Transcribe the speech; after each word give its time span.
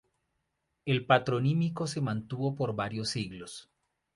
El 0.83 1.05
patronímico 1.05 1.85
se 1.85 2.01
mantuvo 2.01 2.55
por 2.55 2.73
varios 2.73 3.09
siglos. 3.09 3.69